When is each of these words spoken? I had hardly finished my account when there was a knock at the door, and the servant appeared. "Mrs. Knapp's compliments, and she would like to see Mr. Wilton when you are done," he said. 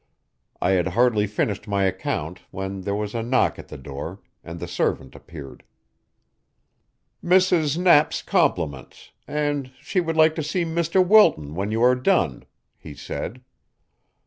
I 0.59 0.71
had 0.71 0.87
hardly 0.97 1.27
finished 1.27 1.67
my 1.67 1.83
account 1.83 2.39
when 2.49 2.81
there 2.81 2.95
was 2.95 3.13
a 3.13 3.21
knock 3.21 3.59
at 3.59 3.67
the 3.67 3.77
door, 3.77 4.19
and 4.43 4.59
the 4.59 4.67
servant 4.67 5.13
appeared. 5.13 5.63
"Mrs. 7.23 7.77
Knapp's 7.77 8.23
compliments, 8.23 9.11
and 9.27 9.71
she 9.79 10.01
would 10.01 10.17
like 10.17 10.33
to 10.37 10.41
see 10.43 10.65
Mr. 10.65 11.07
Wilton 11.07 11.53
when 11.53 11.69
you 11.69 11.83
are 11.83 11.93
done," 11.93 12.45
he 12.79 12.95
said. 12.95 13.43